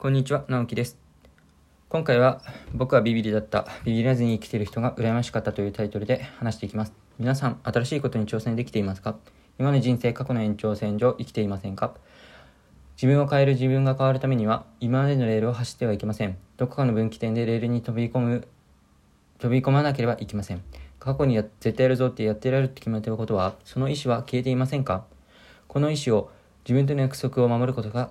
[0.00, 0.96] こんにちは、直樹です。
[1.88, 2.40] 今回は
[2.72, 6.92] 僕はビビりだった、ビビらずに生きている人が羨ましかったというタイトルで話していきます。
[7.18, 9.16] 皆さん、新しいことに挑戦できていますか？
[9.58, 11.94] 今の人生、過去の延長線上生きていませんか？
[12.96, 16.38] 自分を変える自分が変わるためには、今までのレールを走ってはいけません。
[16.58, 18.46] どこかの分岐点でレールに飛び込む、
[19.40, 20.62] 飛び込まなければいけません。
[21.00, 25.06] 過去にや絶対やるぞってやってやるって決めてることは、その意思は消えていませんか？
[25.66, 26.30] この意思を
[26.62, 28.10] 自分との約束を守ることが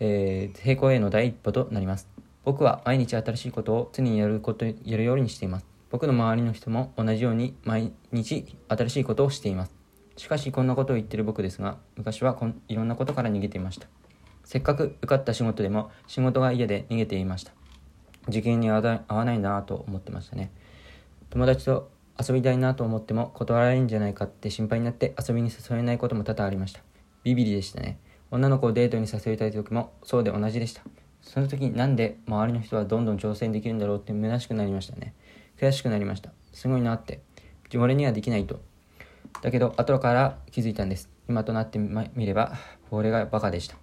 [0.00, 2.08] えー、成功への第一歩となります。
[2.44, 5.66] 僕は毎日新しいことを常にやることやるようにしています。
[5.90, 9.72] 僕の周りの人も同じように毎日新しいことをしています。
[10.16, 13.88] しかしこんなことを言ってる僕ですが、昔はこんいろんなことから逃げていました。
[14.44, 17.52] せっかく受かった仕事でも仕事が嫌で逃げていました。
[18.28, 20.50] 受験に合わないなと思ってましたね。
[21.30, 26.80] 友達と遊びたいなと思っても断られるんじゃないかって心配になって遊びに誘えないことも多々ありました。
[27.24, 27.98] ビビりでしたね。
[28.30, 30.82] 女の子をデートに誘いたい時もそうで同じでした。
[31.22, 35.14] その時なんで周りの人はどんどん挑戦できるんだろうって虚しくなりましたね。
[35.58, 36.30] 悔しくなりました。
[36.52, 37.20] すごいなって。
[37.76, 38.60] 俺にはできないと。
[39.42, 41.10] だけど後から気づいたんです。
[41.28, 42.52] 今となってみれば
[42.90, 43.76] 俺がバカでした。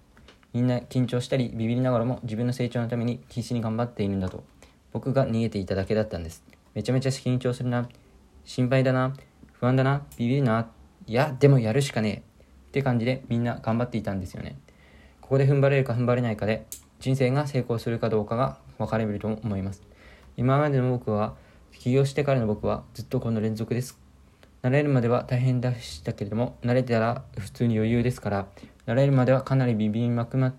[0.52, 4.44] みんな緊張したりビビりながらも自分の成長のために必死に頑張っているんだと。
[4.92, 6.44] 僕が逃げていただけだったんです。
[6.74, 7.88] めちゃめちゃ緊張するな。
[8.44, 9.14] 心配だな。
[9.52, 10.06] 不安だな。
[10.16, 10.70] ビビるな。
[11.06, 12.33] いやでもやるしかねえ。
[12.74, 14.56] って感じでみんな頑張っていたんですよね。
[15.20, 16.66] ここで踏ん張れるか踏ん張れないかで
[16.98, 19.82] 人生が成功するかどうかが分かれると思います。
[20.36, 21.36] 今までの僕は、
[21.78, 23.96] 起業してからの僕はずっとこの連続です。
[24.64, 28.48] 慣れるまでは大変でしたけれども、慣れたら普通に余裕ですから、
[28.86, 30.54] 慣れるまではかなりビビりまくま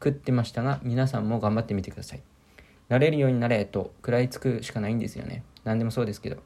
[0.00, 2.22] くってましたが、皆さんも頑張ってみてください。
[2.88, 5.44] 慣れるようになれと食らいつくしかないんですよね。
[5.62, 6.38] 何でもそうですけど。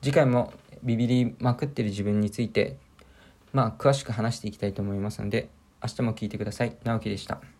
[0.00, 0.52] 次回も
[0.82, 2.78] ビビりまくってる自分について
[3.52, 5.48] まあ、詳しく話していきたいと思いますので、
[5.82, 6.76] 明日も聞いてください。
[6.84, 7.57] 直樹でした。